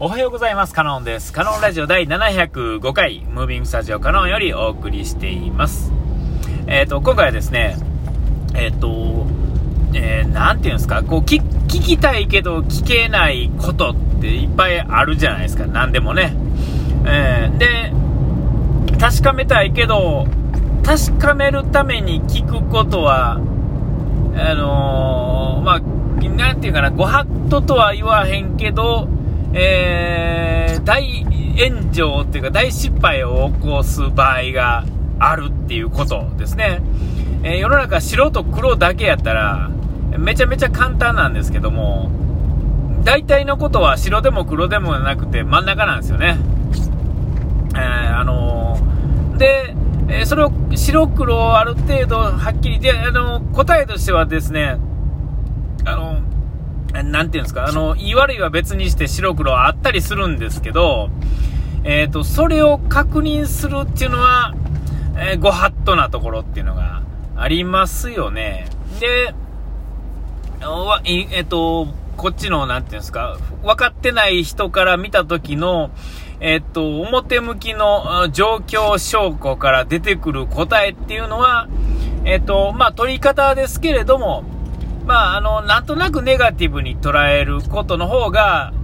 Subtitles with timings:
[0.00, 0.74] おはようございます。
[0.74, 1.32] カノンです。
[1.32, 5.90] カノンラジオ第705回、ムービングスタジオカノンよりお送りしています。
[6.68, 7.76] えっ、ー、と、今回はですね、
[8.54, 9.26] えっ、ー、と、
[9.94, 15.66] えー、なんていうんですか、こう聞、聞きたいけど聞けないことっていっぱいあるじゃないですか。
[15.66, 16.32] 何でもね。
[17.04, 17.92] えー、で、
[19.00, 20.28] 確かめたいけど、
[20.84, 29.08] 確かめるために聞くことは、あの、まあ、なんていうかな、ご法度とは言わへんけど、
[29.52, 34.84] えー、大炎上っていうか大失敗を起こす場合が
[35.18, 36.80] あるっていうことですね。
[37.42, 39.70] えー、世の中白と黒だけやったら
[40.16, 42.10] めちゃめちゃ簡単なんですけども、
[43.04, 46.36] 大体のことは白でも黒でもなくて真ん中なんですよね。
[47.74, 49.74] えー、あのー、で、
[50.08, 54.78] えそれを白黒ある程度はっきりで、あの答えとしてはですね、
[57.02, 61.10] なんていうんですか、あの、言い悪いは別にして白黒あったりするんですけど、
[61.84, 64.54] えっ、ー、と、それを確認するっていうのは、
[65.16, 67.02] えー、ご法度なところっていうのが
[67.36, 68.68] ありますよね。
[69.00, 69.34] で、
[71.04, 75.90] えっ、ー、と、こっちの、なんていうんですか、分かってない人から見た時の、
[76.40, 81.68] えっと、表向きの状況証拠から出てくる答えっていうのは、
[82.24, 84.44] えっと、まあ、取り方ですけれども、
[85.08, 88.74] まあ、あの、なんとなくネガティブに捉えることの方が、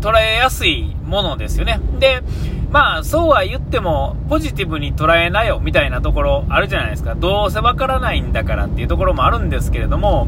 [0.00, 1.78] 捉えやすいものですよね。
[1.98, 2.22] で、
[2.70, 7.14] まあ、そうは言っても、ポジティブに捉えなよ、みたいなところあるじゃないですか。
[7.14, 10.26] どうせわからないんだからっていうところもあるんですけれども、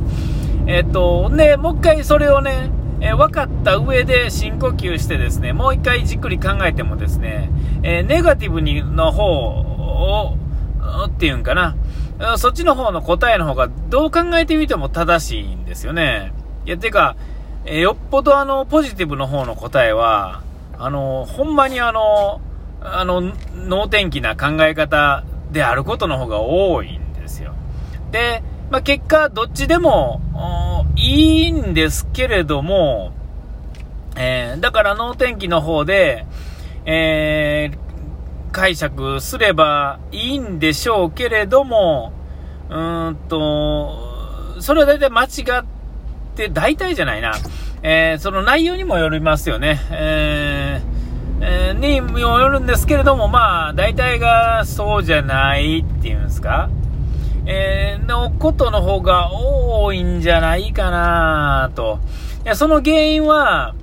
[0.67, 2.69] えっと、ね、もう一回それをね、
[3.01, 7.51] えー、分かった上で深呼吸してですね、もう一回じっくり考えてもですね、
[7.83, 10.37] えー、ネガティブにの方を、
[11.07, 11.77] っていうんかな、
[12.37, 16.33] そっちの方の答えの方がどう考えてみても正しいんですよね。
[16.67, 17.17] いや、てか、
[17.67, 20.43] えよっぽどあの、ポジティブの方の答えは、
[20.79, 22.41] あの、ほんまにあの、
[22.81, 27.55] あの、能天気な考え方であることの方が多いんですよ。
[28.11, 30.21] で、まあ、結果、どっちでも
[30.97, 33.13] いいんですけれども、
[34.17, 36.27] えー、だから能天気の方で、
[36.87, 37.79] えー、
[38.55, 42.13] 解釈すればいいんでしょうけれども、
[42.71, 45.65] うーんと、それは大体間違っ
[46.37, 47.33] て、大体じゃないな、
[47.83, 49.81] えー、その内容にもよりますよね。
[49.91, 56.71] えー、えー、にもよるんですけれども、まあ、大体がそうじゃないっていうんですか。
[57.47, 61.99] えー、のことの方が多いんじゃないかなと。
[62.45, 63.75] いや、その原因は、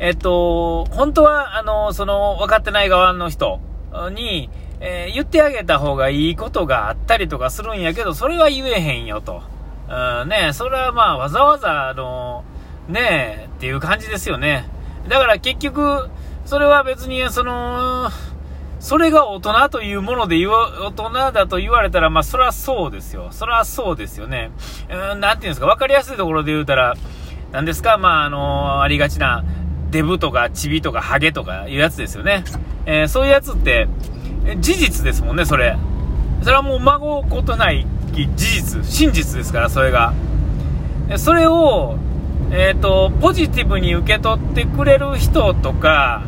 [0.00, 3.60] えっと、本当は、あの、その、分かってない側の人、
[4.10, 4.50] に、
[4.80, 9.42] えー、言ってあげた方がいいことがあったりとかするんやけど、それは言えへんよと。
[9.88, 12.44] うん、ねそれはまあ、わざわざ、あの、
[12.88, 14.68] ねえっていう感じですよね。
[15.08, 16.08] だから結局、
[16.44, 18.10] それは別に、その、
[18.80, 23.28] それが大人というもので言大人だと言われたら、まあ、それはそうですよ。
[23.32, 24.50] それはそうですよね。
[24.88, 26.94] うん、なんていうんですか、わかりやすいところで言うたら、
[27.50, 29.44] 何ですか、まあ、あのありがちな、
[29.90, 32.44] デブとかチビとかハゲとかいうやつですよね。
[32.86, 33.88] えー、そういうやつって、
[34.60, 35.76] 事実ですもんね、それ。
[36.42, 40.12] それはもう孫ことない事実、真実ですから、それが。
[41.16, 41.98] それを、
[42.50, 46.22] えっ、ー、と、ポジティブに受け取ってくれる人とか、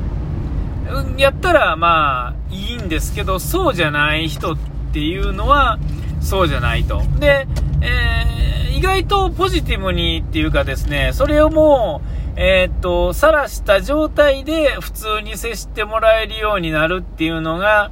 [1.16, 4.56] やったらまあいいんですけど、そうじゃない人っ
[4.92, 5.78] ていうのは、
[6.20, 7.02] そうじゃないと。
[7.18, 7.46] で、
[7.80, 17.90] えー、意外とポジティブにっていうかですね、それをもう、えー、っと、晒した状態で普通に接してもらえるようになるっていうのが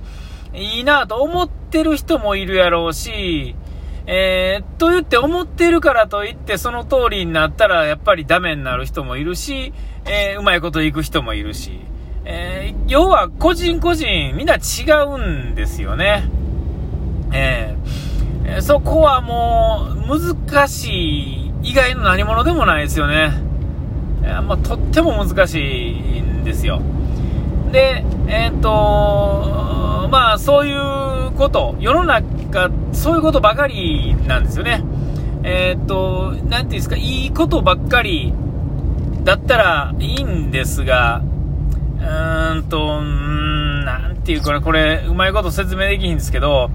[0.55, 3.57] いいなと思ってる人もいるやろうし、
[4.07, 9.75] えー、と言って思ってるからといってその通りになったらやっぱりダメになる人もいるし、
[10.07, 11.81] えー、うまいこといく人もいるし、
[12.25, 16.31] えー、要は個人個人みんな違うんですよね。
[17.31, 23.48] えー、そこはもう難しい以外の何者でもないですよね。
[24.21, 26.81] まあ、とっても難しいんですよ。
[27.71, 34.83] で、えっ、ー、と、まあ、そういうこと、世の中、そういうことばかりなんですよね。
[35.43, 38.33] えっ、ー、と、なんていうんですか、いいことばっかり
[39.25, 41.23] だったらいいんですが、
[41.99, 46.71] うーんと、うーんなんていうかな、これ、うまいこと説明できひんですけど、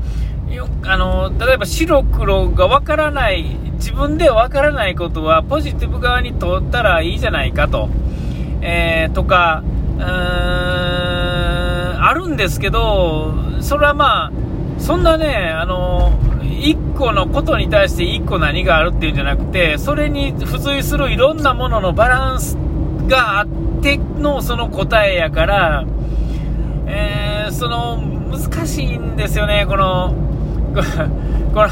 [0.56, 7.90] よあの例えば白黒がわからない自分でわからないことはポジティブ側に通ったらいいじゃないかと、
[8.62, 9.64] えー、とか
[9.98, 10.06] うーん
[12.04, 14.32] あるんですけどそれはまあ
[14.80, 22.58] そんなねあの1個のことに対して1個何があるっていうんじゃなくてそれに付随するいろんなもののバランス
[23.08, 23.48] があっ
[23.82, 25.86] てのその答えやから、
[26.88, 30.16] えー、その、難しいんですよね、この、
[30.74, 31.70] この、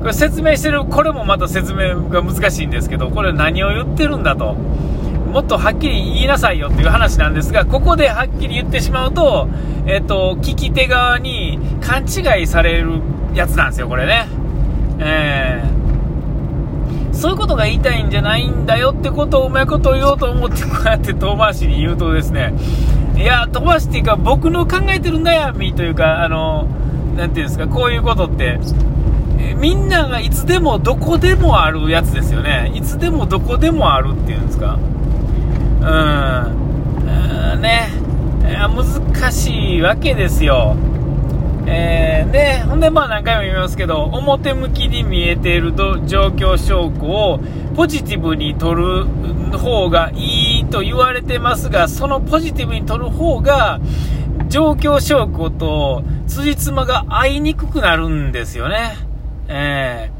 [0.00, 4.54] これ説明してる、これもまた説明が難しいんですけど、これ何を言ってるんだと。
[5.34, 9.48] もっとはっきり言いなさいよっていう話なんですが、ここではっきり言ってしまうと、
[9.86, 13.00] えっ、と、聞き手側に勘違いされる
[13.34, 14.26] やつなんですよ、これね。
[15.00, 22.54] えー、そういうことが言いたいんじゃないんだよってことをうまいこと言おうと思って、こうやって遠回しに言うとですね、
[23.16, 26.68] いや、飛ばしっていうか、僕の考えてる悩みというか、あの、
[27.16, 28.58] なんていうんですか、こういうことって、
[29.56, 32.72] みんながいつでもどこでもあるやつですよね。
[32.74, 34.78] いつでもどこでもあるっていうんですか。
[35.80, 37.60] うん。
[37.60, 37.88] ね。
[38.42, 40.76] 難しいわけですよ。
[41.66, 45.92] えー、で、ほんでまあ何回も言いますけど、表向きに見えている状
[46.28, 47.40] 況証拠を
[47.74, 49.06] ポジティブに取る
[49.58, 53.80] 方がいいと言われてますが、そのポジティブに取る方が、
[54.54, 58.94] 状況証拠と辻褄が合いにくくなるんですよね。
[59.48, 60.12] え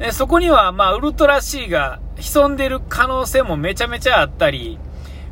[0.00, 4.80] ー、でそこには、まあ、ウルトラ C が潜んでる可能性もめちゃめちゃあったり、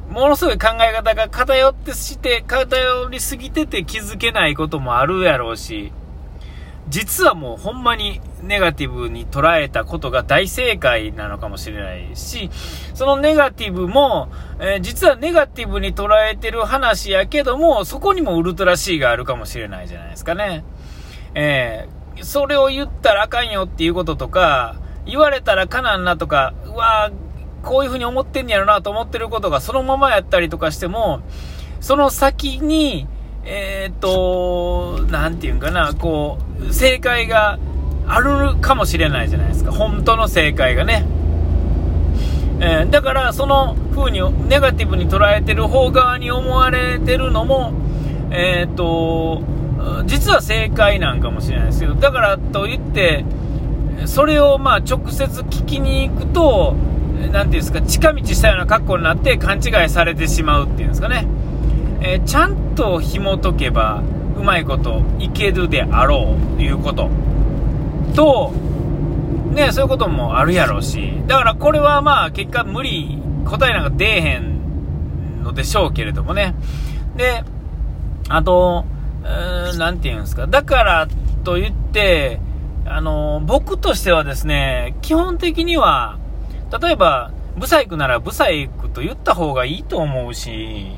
[0.08, 5.90] ものすごい考え方が偏ってして、偏りすぎてて気づけないこともあるやろうし、
[6.86, 12.50] 実はもうほんまにネガティブに捉えたことが大正解なのかもしれないし、
[12.94, 14.28] そのネガティブも、
[14.60, 20.64] えー、実はネガティブに捉えてる話やけども、そこにもウルトラ C があるかもしれないじゃないですかね。
[21.34, 24.76] えー、それを言ったらあかんよっていうこととか、
[25.06, 27.10] 言われたらかなんなとか、うわ
[27.62, 31.22] こういうふうに思ってんやろなと思ってることがそのままやったりとかしても、
[31.80, 33.06] その先に、
[33.44, 37.58] えー、っと、なんていうんかな、こう、正解が
[38.06, 39.72] あるかもしれないじゃないですか。
[39.72, 41.06] 本当の正解がね。
[42.60, 47.72] えー、だから、その風にネガティブに捉えてる方側に思われてるのも、
[48.30, 49.42] えー、っと、
[50.06, 53.24] 実は正解なんかもしれないですけど、だからといって、
[54.06, 56.74] それをまあ直接聞きに行くと、
[57.32, 61.26] なんていうんですか、近道したような格好になって勘違いされてしまうっていうんですかね。
[62.00, 64.02] えー、ちゃんと紐解けば、
[64.38, 67.08] うまいこといけるであろうということ
[68.14, 68.52] と、
[69.52, 76.54] ね、そういうこともあるやろうし、だからこれはまあ結果無理、答えなんか出えへんのでしょうけれどもね。
[77.16, 77.44] で、
[78.28, 78.84] あと、
[79.78, 81.08] 何て言うんですか、だから
[81.44, 82.40] と言って、
[82.86, 86.18] あの僕としてはですね、基本的には、
[86.80, 90.88] 例えば、ブサイクならブサイクと言った方がいいと思うし、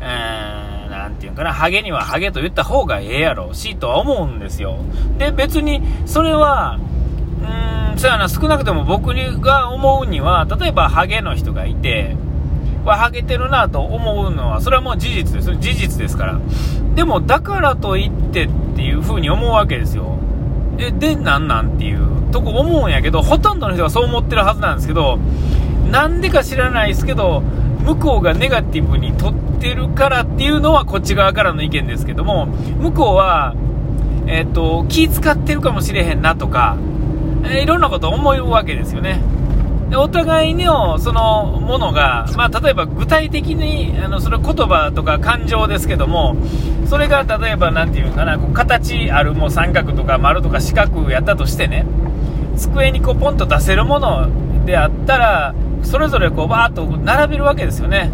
[0.00, 0.71] えー、
[1.12, 4.78] なんていうかな、ハゲにはハゲと言った方がええやろうし、とは思うんですよ。
[5.18, 6.78] で、別に、それは、
[7.42, 12.16] うーん、そうやな、少なくとも僕が思うには、例えばハゲの人がいて、
[12.84, 15.54] はハゲてるなと思うのは、それはもう事実です。
[15.54, 16.40] 事実ですから。
[16.94, 20.18] でも、だからといってっていう風に思うわけですよ。
[20.78, 25.18] え、で、なんなんっていうとこ思うんやけど、ほとんどの人がそう思ってるはずなんですけど、
[25.90, 27.42] なんでか知らないですけど、
[27.84, 33.54] 向こうがネガティブに取ってるからっていうのはこっち側からの意見ですけども、向こうは、
[34.26, 36.76] えっ、ー、と、気使ってるかもしれへんなとか、
[37.44, 39.20] えー、いろんなこと思うわけですよね。
[39.92, 46.34] でお互いのそのものが、まあ、例えば具体的にあのそれ言葉とか感情ですけども
[46.86, 51.84] それが例えば何て言うかなこう形あるもう三角とか丸とか四角やったとしてね
[52.56, 58.10] 机にこうポンと出せるものであったらそれぞれこうバーッと並べるわけですよね。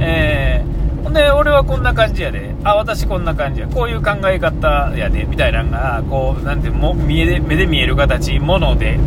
[0.00, 8.98] えー、ほんで、俺はこんな感じやで、あ、私こんな感じや、こういう考え方やで、みたいなのが、こう、なんても見え目で見える形、もので、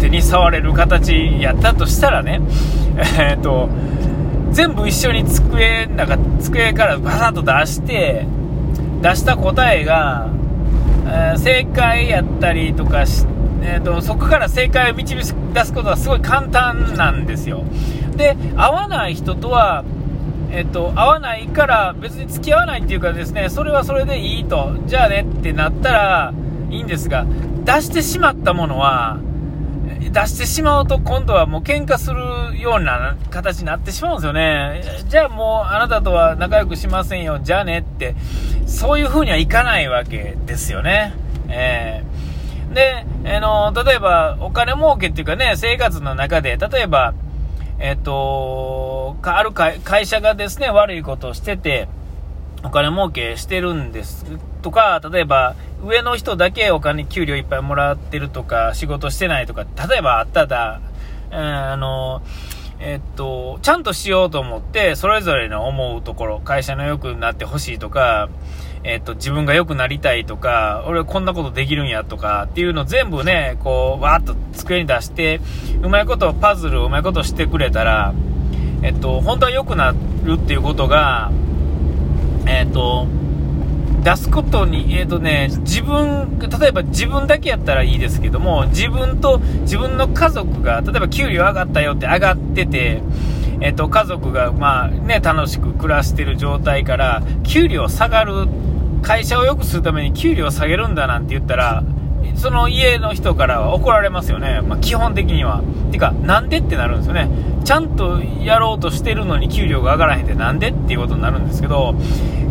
[0.00, 2.40] 手に触れる形やったとしたらね、
[3.18, 3.68] えー、っと、
[4.52, 8.26] 全部一緒に机、なんか机からバサッと出して、
[9.02, 10.28] 出した答えが、
[11.06, 17.64] えー、正解やったりとかして、えーと、そこから正解を導き出すことはすごい簡単なんですよ。
[18.16, 19.84] で、合わない人とは、
[20.50, 26.34] えっ、と、合わないから別に付き合わないっていうかですね、それはそれでいいと、じゃあねってなったら
[26.70, 27.26] いいんですが、
[27.64, 29.18] 出してしまったものは、
[30.00, 34.82] 出してしまうと今度はもう喧嘩するような形になってしまうんですよね。
[35.08, 38.16] じゃあもうあなたとは仲良くしませんよ、じゃあねって、
[38.66, 41.14] そういう風にはいかないわけですよね。
[41.48, 42.09] えー
[42.72, 47.14] で、あの、例えば、お金儲けっていうかね、生活の中で、例えば、
[47.78, 51.88] えっ、と、ある会社がですね、悪いことをしてて、
[52.62, 54.24] お金儲けしてるんです。
[54.62, 60.80] とか、例えば、上の人だけお金、給料いっぱいもらってるとか、仕事してないとか、例えばあったら、
[61.32, 62.22] うん、あの、
[62.78, 68.28] えっと、ちゃんとしようと思って、それぞれの思うところ、会社の良くなってほしいとか、
[68.82, 75.40] えっと、自分が良くなりたいとか、俺はこんなことできるんやとかっていうの全部ね、こう、わーっと机に出して、
[75.82, 78.14] うまいことパズルうまいことしてくれたら、
[78.82, 79.94] えっと、本当は良くな
[80.24, 81.30] るっていうことが、
[82.46, 83.06] えっと、
[84.02, 93.02] 出すことに、えっ、ー、とね、自分、例えば自分だけやったらいいですけども、自分と自分の家族が、例えば給料上がったよって上がってて、
[93.60, 98.48] えっ、と、家族が、まあね、楽しく暮らしてる状態から、給料下がる、
[99.02, 101.82] 会社を良くするために給料下げるんだなんて言ったら、
[102.36, 104.60] その家の人からは怒られますよね。
[104.62, 105.62] まあ、基本的には。
[105.90, 107.28] てか、なんでってなるんですよね。
[107.64, 111.94] ちゃんとやろうとしてるのに給料が上がらへんってなんでっていうことになるんですけど、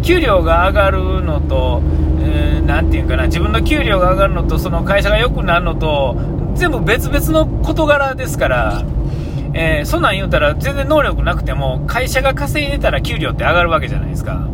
[0.03, 1.81] 給料が上がるのと、
[2.21, 6.15] えー、ていうかな、自分の給料が上がるのと、その会社が良くなるのと、
[6.55, 8.83] 全部別々の事柄ですから、
[9.53, 14.47] えー、そんなん言うたら全然能力なくても、会社が稼いでたら給料って上がるわけじゃないですか。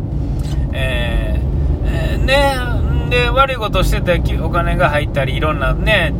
[0.72, 6.12] えー、え、ね、で、悪いことしててお金が入ったり、いろんなね、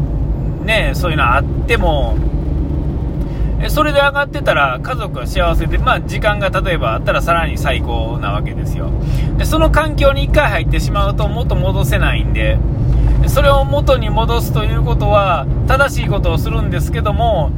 [0.65, 2.17] ね、そういうのあっても、
[3.71, 8.91] それで上がってたら家族は幸せで、まあ、時間が例えばあったらさらに最高なわけですよ
[9.39, 12.59] でその環境に1回入ってしまうと元戻せないんで
[13.29, 17.51] それを元に戻すということは正しいことをするんですけども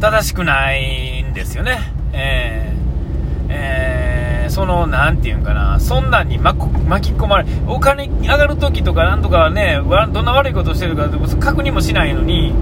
[0.00, 1.78] 正しくないんですよね。
[2.12, 5.80] えー、えー、その何て言うんかな。
[5.80, 9.80] そんなんに巻き込まれお金上がるときとかなんとかね
[10.12, 11.08] どんな悪いことしてるか
[11.40, 12.54] 確認もしないのに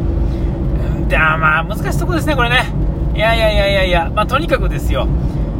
[1.08, 2.72] でまあ難しいとこですねこれね。
[3.14, 5.06] いやいやいやいやいや、まあ、とにかくですよ、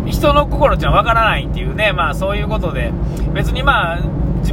[0.07, 2.91] 人の心っていうのは分からないっていうね、まあそういうことで、
[3.35, 3.99] 別にまあ、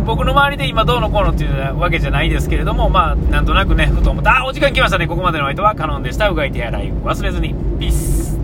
[0.05, 6.29] 僕の周りで今どうのこうのっていうわけじゃないですけれども、まあなんとなくね、ふと思った、あ、お時間来ましたね、ここまでの相手はカノンでした。
[6.29, 7.55] うがい手洗い忘れずに。
[7.79, 8.38] ピース。